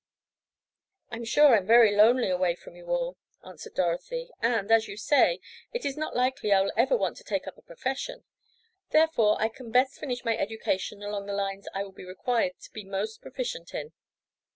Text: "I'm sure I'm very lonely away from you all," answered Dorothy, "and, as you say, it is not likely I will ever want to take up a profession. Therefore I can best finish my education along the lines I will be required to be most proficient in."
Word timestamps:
"I'm 1.11 1.23
sure 1.25 1.55
I'm 1.55 1.67
very 1.67 1.95
lonely 1.95 2.31
away 2.31 2.55
from 2.55 2.75
you 2.75 2.87
all," 2.87 3.17
answered 3.45 3.75
Dorothy, 3.75 4.31
"and, 4.41 4.71
as 4.71 4.87
you 4.87 4.97
say, 4.97 5.39
it 5.73 5.85
is 5.85 5.95
not 5.95 6.15
likely 6.15 6.51
I 6.51 6.59
will 6.61 6.71
ever 6.75 6.97
want 6.97 7.17
to 7.17 7.23
take 7.23 7.45
up 7.47 7.55
a 7.55 7.61
profession. 7.61 8.23
Therefore 8.89 9.39
I 9.39 9.47
can 9.47 9.69
best 9.69 9.99
finish 9.99 10.25
my 10.25 10.35
education 10.35 11.03
along 11.03 11.27
the 11.27 11.33
lines 11.33 11.67
I 11.75 11.83
will 11.83 11.91
be 11.91 12.03
required 12.03 12.53
to 12.61 12.71
be 12.71 12.83
most 12.83 13.21
proficient 13.21 13.75
in." 13.75 13.93